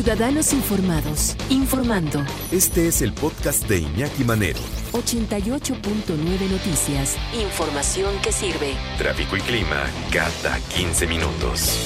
[0.00, 1.36] Ciudadanos Informados.
[1.50, 2.24] Informando.
[2.52, 4.60] Este es el podcast de Iñaki Manero.
[4.92, 6.16] 88.9
[6.48, 7.16] Noticias.
[7.34, 8.74] Información que sirve.
[8.96, 11.76] Tráfico y clima cada 15 minutos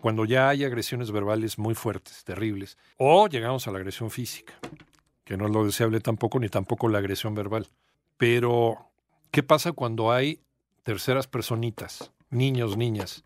[0.00, 4.54] cuando ya hay agresiones verbales muy fuertes, terribles, o llegamos a la agresión física,
[5.24, 7.68] que no es lo deseable tampoco, ni tampoco la agresión verbal.
[8.16, 8.92] Pero,
[9.32, 10.40] ¿qué pasa cuando hay
[10.84, 13.24] terceras personitas, niños, niñas,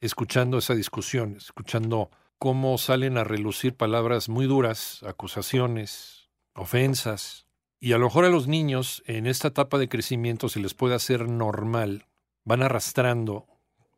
[0.00, 7.46] escuchando esa discusión, escuchando cómo salen a relucir palabras muy duras, acusaciones, ofensas?
[7.78, 10.94] Y a lo mejor a los niños en esta etapa de crecimiento se les puede
[10.94, 12.06] hacer normal,
[12.44, 13.46] van arrastrando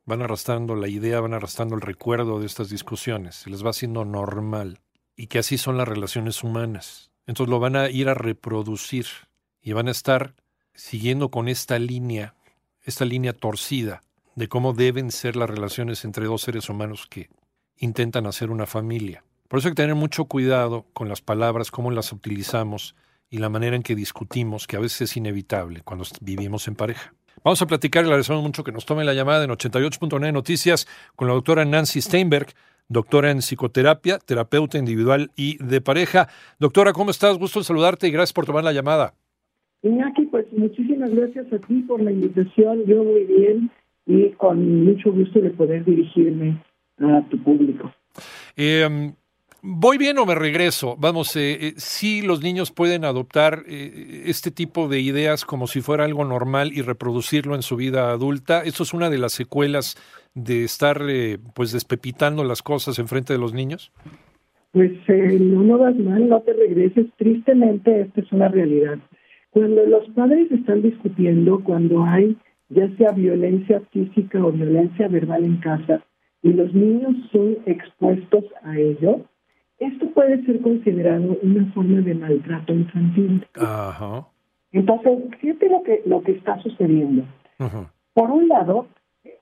[0.05, 4.05] van arrastrando la idea, van arrastrando el recuerdo de estas discusiones, se les va haciendo
[4.05, 4.81] normal
[5.16, 7.12] y que así son las relaciones humanas.
[7.27, 9.06] Entonces lo van a ir a reproducir
[9.61, 10.34] y van a estar
[10.75, 12.34] siguiendo con esta línea,
[12.83, 14.03] esta línea torcida
[14.34, 17.28] de cómo deben ser las relaciones entre dos seres humanos que
[17.78, 19.25] intentan hacer una familia.
[19.48, 22.94] Por eso hay que tener mucho cuidado con las palabras, cómo las utilizamos
[23.28, 27.14] y la manera en que discutimos, que a veces es inevitable cuando vivimos en pareja.
[27.44, 30.86] Vamos a platicar y le agradecemos mucho que nos tome la llamada en 88.9 Noticias
[31.16, 32.48] con la doctora Nancy Steinberg,
[32.88, 36.28] doctora en psicoterapia, terapeuta individual y de pareja.
[36.58, 37.38] Doctora, ¿cómo estás?
[37.38, 39.14] Gusto en saludarte y gracias por tomar la llamada.
[39.83, 42.84] Iñaki, pues muchísimas gracias a ti por la invitación.
[42.86, 43.70] Yo muy bien
[44.06, 46.62] y con mucho gusto de poder dirigirme
[46.98, 47.92] a tu público.
[48.56, 49.12] Eh,
[49.64, 50.97] ¿Voy bien o me regreso?
[50.98, 55.81] Vamos, eh, eh, sí los niños pueden adoptar eh, este tipo de ideas como si
[55.81, 58.65] fuera algo normal y reproducirlo en su vida adulta.
[58.65, 59.97] ¿Eso es una de las secuelas
[60.34, 61.00] de estar
[61.55, 63.93] pues despepitando las cosas en frente de los niños?
[64.72, 67.06] Pues no, no vas mal, no te regreses.
[67.16, 68.99] Tristemente esta es una realidad.
[69.50, 72.37] Cuando los padres están discutiendo, cuando hay
[72.72, 76.03] ya sea violencia física o violencia verbal en casa,
[76.43, 79.21] y los niños son expuestos a ello,
[79.78, 83.47] esto puede ser considerado una forma de maltrato infantil.
[83.55, 84.27] Ajá.
[84.72, 87.25] Entonces, fíjate lo que, lo que está sucediendo.
[88.15, 88.87] Por un lado,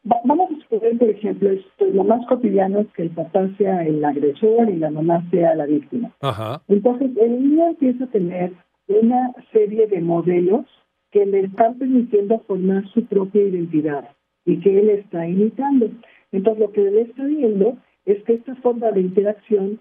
[0.02, 4.04] vamos a suponer, por ejemplo, esto, lo más cotidiano es que el papá sea el
[4.04, 6.10] agresor y la mamá sea la víctima.
[6.20, 6.62] Ajá.
[6.68, 8.52] Entonces, el niño empieza a tener
[8.88, 10.66] una serie de modelos
[11.10, 14.08] que le están permitiendo formar su propia identidad
[14.44, 15.90] y que él está imitando.
[16.32, 19.80] Entonces, lo que él está viendo es que esta forma de interacción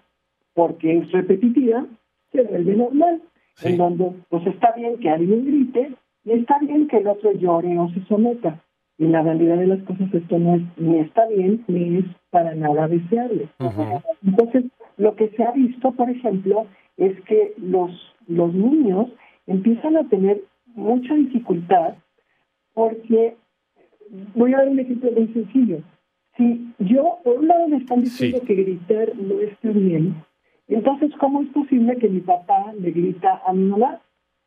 [0.53, 1.85] porque es repetitiva,
[2.31, 3.21] se vuelve normal,
[3.63, 5.93] en donde pues está bien que alguien grite
[6.25, 8.61] y está bien que el otro llore o se someta.
[8.97, 12.53] Y la realidad de las cosas esto no es ni está bien ni es para
[12.55, 13.47] nada deseable.
[14.25, 14.65] Entonces,
[14.97, 16.67] lo que se ha visto, por ejemplo,
[16.97, 17.91] es que los,
[18.27, 19.07] los niños
[19.47, 20.41] empiezan a tener
[20.79, 21.95] mucha dificultad
[22.73, 23.35] porque,
[24.35, 25.81] voy a dar un ejemplo muy sencillo.
[26.37, 30.15] Si yo, por un lado me están diciendo que gritar no está bien,
[30.67, 34.01] entonces, ¿cómo es posible que mi papá le grita a mi mamá?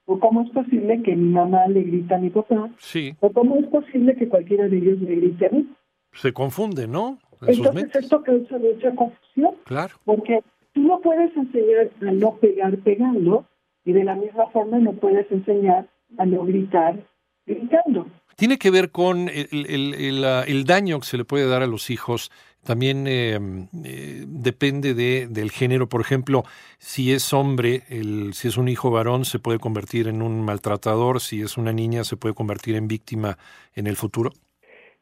[0.07, 2.71] ¿O cómo es posible que mi mamá le grita a mi papá?
[2.79, 3.15] Sí.
[3.21, 5.69] ¿O cómo es posible que cualquiera de ellos le grite a mí?
[6.13, 7.19] Se confunde, ¿no?
[7.41, 9.55] Entonces esto causa mucha confusión.
[9.65, 9.95] Claro.
[10.05, 13.45] Porque tú no puedes enseñar a no pegar pegando
[13.85, 15.89] y de la misma forma no puedes enseñar
[16.19, 17.05] a no gritar
[17.47, 18.07] gritando.
[18.37, 22.31] Tiene que ver con el, el daño que se le puede dar a los hijos
[22.65, 23.39] también eh,
[23.85, 25.89] eh, depende de, del género.
[25.89, 26.45] Por ejemplo,
[26.79, 31.21] si es hombre, el, si es un hijo varón, se puede convertir en un maltratador.
[31.21, 33.37] Si es una niña, se puede convertir en víctima
[33.75, 34.31] en el futuro.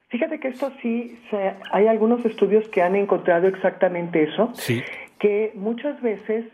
[0.09, 1.19] Fíjate que esto sí,
[1.71, 4.51] hay algunos estudios que han encontrado exactamente eso.
[4.55, 4.83] Sí.
[5.21, 6.47] Que muchas veces,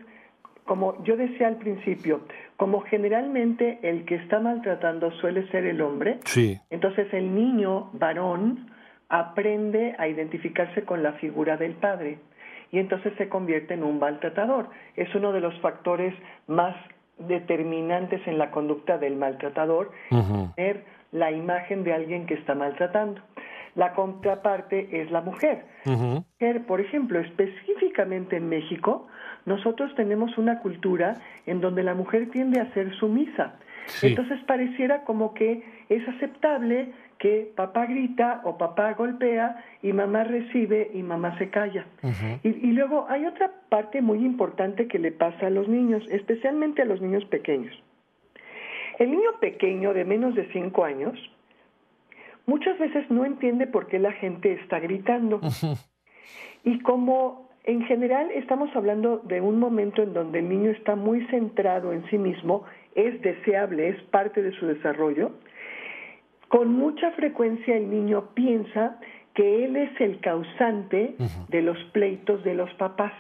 [0.64, 2.20] como yo decía al principio,
[2.56, 6.58] como generalmente el que está maltratando suele ser el hombre, sí.
[6.70, 8.70] entonces el niño varón
[9.08, 12.19] aprende a identificarse con la figura del padre
[12.73, 14.70] y entonces se convierte en un maltratador.
[14.97, 16.14] Es uno de los factores
[16.47, 16.75] más
[17.19, 19.91] determinantes en la conducta del maltratador,
[20.55, 23.20] tener la imagen de alguien que está maltratando.
[23.76, 25.64] La contraparte es la mujer.
[26.67, 29.06] Por ejemplo, específicamente en México,
[29.44, 31.14] nosotros tenemos una cultura
[31.46, 33.55] en donde la mujer tiende a ser sumisa.
[33.87, 34.08] Sí.
[34.08, 40.90] Entonces pareciera como que es aceptable que papá grita o papá golpea y mamá recibe
[40.93, 41.87] y mamá se calla.
[42.43, 46.82] y, y luego hay otra parte muy importante que le pasa a los niños, especialmente
[46.82, 47.75] a los niños pequeños.
[48.99, 51.19] El niño pequeño de menos de 5 años
[52.46, 55.40] muchas veces no entiende por qué la gente está gritando.
[56.64, 61.25] Y como en general estamos hablando de un momento en donde el niño está muy
[61.26, 62.64] centrado en sí mismo,
[62.96, 65.31] es deseable, es parte de su desarrollo,
[66.48, 68.98] con mucha frecuencia el niño piensa
[69.34, 71.14] que él es el causante
[71.48, 73.12] de los pleitos de los papás.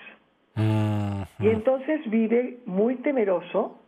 [1.38, 3.78] Y entonces vive muy temeroso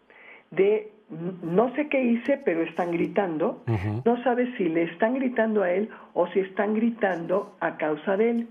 [0.50, 3.62] de no sé qué hice, pero están gritando.
[4.04, 8.30] No sabe si le están gritando a él o si están gritando a causa de
[8.30, 8.48] él.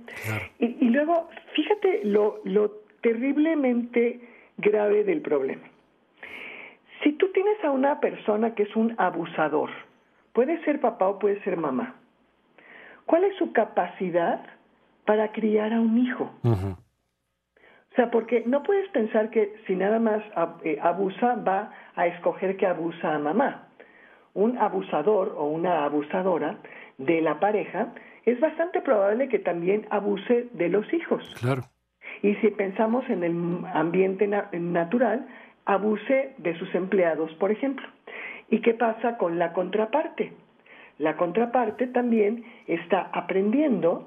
[0.59, 2.71] Y, y, luego, fíjate lo, lo
[3.01, 4.19] terriblemente
[4.57, 5.63] grave del problema.
[7.03, 9.69] Si tú tienes a una persona que es un abusador,
[10.33, 11.95] puede ser papá o puede ser mamá,
[13.05, 14.41] ¿cuál es su capacidad
[15.05, 16.31] para criar a un hijo?
[17.97, 20.21] O sea, porque no puedes pensar que si nada más
[20.83, 23.69] abusa va a escoger que abusa a mamá.
[24.35, 26.59] Un abusador o una abusadora
[26.99, 31.23] de la pareja es bastante probable que también abuse de los hijos.
[31.39, 31.63] Claro.
[32.21, 35.25] Y si pensamos en el ambiente na natural,
[35.65, 37.87] abuse de sus empleados, por ejemplo.
[38.51, 40.33] ¿Y qué pasa con la contraparte?
[40.99, 44.05] La contraparte también está aprendiendo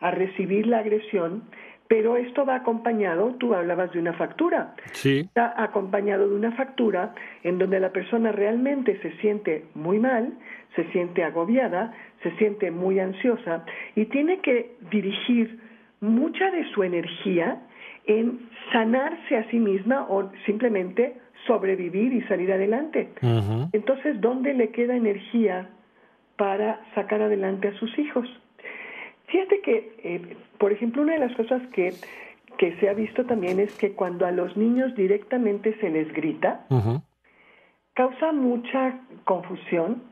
[0.00, 1.44] a recibir la agresión
[1.88, 4.74] pero esto va acompañado, tú hablabas de una factura.
[4.92, 5.20] Sí.
[5.20, 10.34] Está acompañado de una factura en donde la persona realmente se siente muy mal,
[10.76, 11.92] se siente agobiada,
[12.22, 13.64] se siente muy ansiosa
[13.96, 15.58] y tiene que dirigir
[16.00, 17.62] mucha de su energía
[18.06, 23.08] en sanarse a sí misma o simplemente sobrevivir y salir adelante.
[23.22, 23.70] Uh -huh.
[23.72, 25.70] Entonces, ¿dónde le queda energía
[26.36, 28.28] para sacar adelante a sus hijos?
[29.28, 31.92] Fíjate que, eh, por ejemplo, una de las cosas que,
[32.56, 36.66] que, se ha visto también es que cuando a los niños directamente se les grita,
[36.70, 37.02] uh -huh.
[37.94, 40.02] causa mucha confusión,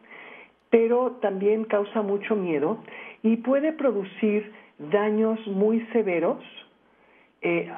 [0.70, 2.78] pero también causa mucho miedo
[3.22, 6.42] y puede producir daños muy severos
[7.40, 7.72] eh,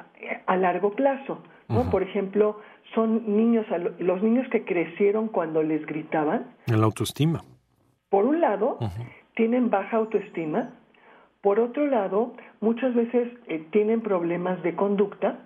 [0.45, 1.41] a largo plazo.
[1.69, 1.81] ¿no?
[1.81, 1.91] Uh -huh.
[1.91, 2.59] Por ejemplo,
[2.93, 3.65] son niños,
[3.99, 6.47] los niños que crecieron cuando les gritaban.
[6.67, 7.43] La autoestima.
[8.09, 9.05] Por un lado, uh -huh.
[9.35, 10.73] tienen baja autoestima
[11.41, 15.39] por otro lado, muchas veces eh, tienen problemas de conducta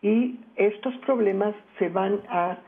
[0.00, 2.58] y estos problemas se van a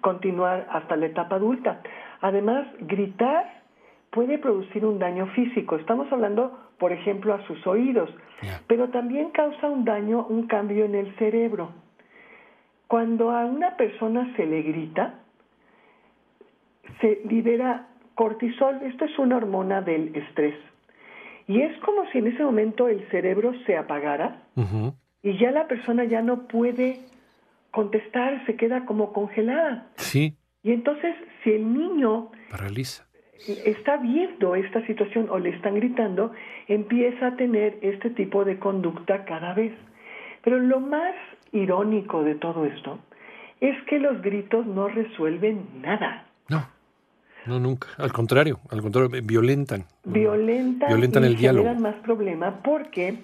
[0.00, 1.82] continuar hasta la etapa adulta.
[2.20, 3.62] Además, gritar
[4.10, 5.76] puede producir un daño físico.
[5.76, 8.10] Estamos hablando, por ejemplo, a sus oídos,
[8.66, 11.70] pero también causa un daño, un cambio en el cerebro.
[12.88, 15.20] Cuando a una persona se le grita,
[17.00, 20.54] se libera cortisol, esto es una hormona del estrés.
[21.52, 24.94] Y es como si en ese momento el cerebro se apagara uh -huh.
[25.22, 27.00] y ya la persona ya no puede
[27.70, 29.86] contestar, se queda como congelada.
[29.96, 30.34] Sí.
[30.62, 33.06] Y entonces, si el niño paraliza
[33.66, 36.32] está viendo esta situación o le están gritando,
[36.68, 39.72] empieza a tener este tipo de conducta cada vez.
[40.42, 41.14] Pero lo más
[41.52, 42.98] irónico de todo esto
[43.60, 46.26] es que los gritos no resuelven nada.
[47.46, 47.58] No.
[47.58, 47.88] Nunca.
[47.98, 49.84] Al contrario, al contrario, violentan.
[50.04, 51.64] Violentan, violentan y el diálogo.
[51.68, 53.18] generan más problema porque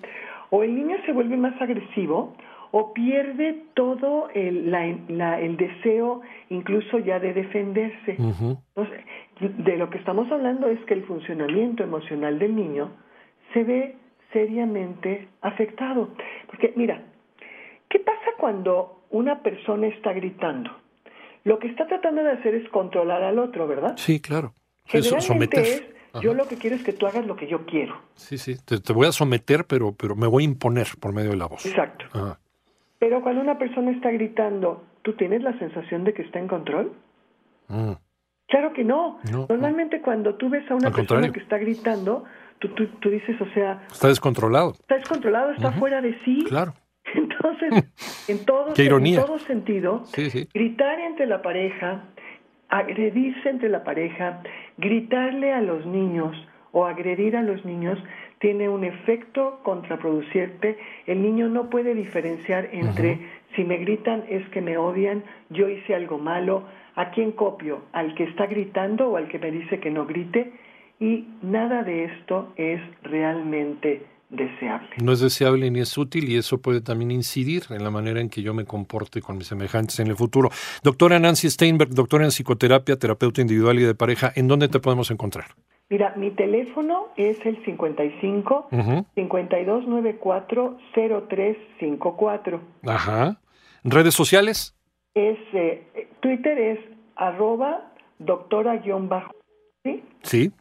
[0.50, 2.34] o el niño se vuelve más agresivo
[2.70, 6.20] o pierde todo el, la, la, el deseo
[6.50, 8.16] incluso ya de defenderse.
[8.18, 8.58] Uh -huh.
[8.76, 9.04] Entonces,
[9.64, 12.90] de lo que estamos hablando es que el funcionamiento emocional del niño
[13.52, 13.96] se ve
[14.32, 16.08] seriamente afectado.
[16.46, 17.02] Porque mira,
[17.88, 20.70] ¿qué pasa cuando una persona está gritando?
[21.45, 23.95] Lo que está tratando de hacer es controlar al otro, ¿verdad?
[23.97, 24.54] Sí, claro.
[24.87, 25.64] Generalmente someter.
[25.64, 25.83] es,
[26.23, 28.00] yo lo que quiero es que tú hagas lo que yo quiero.
[28.14, 31.30] Sí, sí, te, te, voy a someter, pero, pero me voy a imponer por medio
[31.30, 31.64] de la voz.
[31.66, 32.07] Exacto.
[32.12, 32.38] Ajá.
[32.99, 36.92] Pero cuando una persona está gritando, ¿tú tienes la sensación de que está en control?
[37.68, 37.92] Mm.
[38.49, 39.21] Claro que no.
[39.30, 41.33] No, Normalmente cuando tú ves a una Al persona contrario.
[41.35, 42.25] que está gritando,
[42.59, 44.73] tú, tú, tú dices, o sea, Está descontrolado.
[44.73, 46.45] está descontrolado, está fuera de sí.
[46.49, 46.75] Claro.
[47.14, 47.84] Entonces,
[48.28, 50.48] en todo, en todo sentido, Sí, sí.
[50.52, 52.04] gritar entre la pareja,
[52.68, 54.42] agredirse entre la pareja,
[54.76, 56.36] gritarle a los niños
[56.72, 57.98] o agredir a los niños
[58.40, 60.78] tiene un efecto contraproducente.
[61.06, 63.18] El niño no puede diferenciar entre
[63.56, 68.14] si me gritan es que me odian, yo hice algo malo, a quién copio, al
[68.14, 70.52] que está gritando o al que me dice que no grite.
[71.00, 74.88] Y nada de esto es realmente deseable.
[75.02, 78.28] No es deseable ni es útil y eso puede también incidir en la manera en
[78.28, 80.50] que yo me comporte con mis semejantes en el futuro.
[80.82, 85.11] Doctora Nancy Steinberg, doctora en psicoterapia, terapeuta individual y de pareja, ¿en dónde te podemos
[85.11, 85.47] encontrar?
[85.90, 88.68] Mira, mi teléfono es el 55
[89.14, 92.61] 5294 0354.
[92.87, 93.40] Ajá.
[93.85, 94.75] ¿Redes sociales?
[95.14, 96.78] Es, eh, Twitter es
[97.16, 99.32] arroba doctora-bajo.
[99.82, 100.02] ¿sí?
[100.23, 100.52] Sí.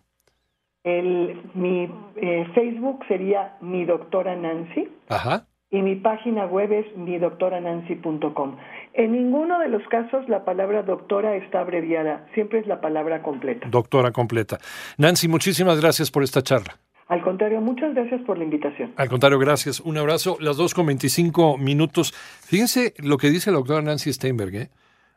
[0.88, 4.88] El, mi eh, Facebook sería mi doctora Nancy.
[5.10, 5.46] Ajá.
[5.70, 8.56] Y mi página web es midoctoranancy.com.
[8.94, 13.68] En ninguno de los casos la palabra doctora está abreviada, siempre es la palabra completa.
[13.70, 14.60] Doctora completa.
[14.98, 16.78] Nancy, muchísimas gracias por esta charla.
[17.10, 18.94] Al contrario, muchas gracias por la invitación.
[18.96, 19.82] Al contrario, gracias.
[19.82, 20.38] Un abrazo.
[20.40, 22.14] Las dos con 25 minutos.
[22.14, 24.56] Fíjense lo que dice la doctora Nancy Steinberg.
[24.56, 24.70] ¿eh?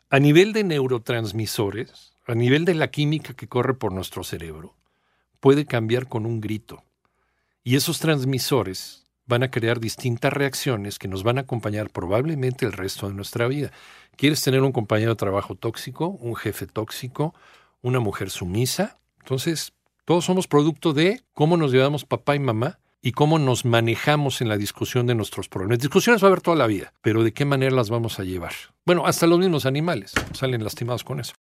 [0.08, 4.74] A nivel de neurotransmisores, a nivel de la química que corre por nuestro cerebro,
[5.40, 6.84] puede cambiar con un grito.
[7.64, 12.72] Y esos transmisores van a crear distintas reacciones que nos van a acompañar probablemente el
[12.72, 13.70] resto de nuestra vida.
[14.16, 17.34] ¿Quieres tener un compañero de trabajo tóxico, un jefe tóxico,
[17.80, 18.98] una mujer sumisa?
[19.20, 19.72] Entonces,
[20.04, 24.48] todos somos producto de cómo nos llevamos papá y mamá y cómo nos manejamos en
[24.48, 25.78] la discusión de nuestros problemas.
[25.78, 28.52] Discusiones va a haber toda la vida, pero ¿de qué manera las vamos a llevar?
[28.84, 31.28] Bueno, hasta los mismos animales salen lastimados con eso.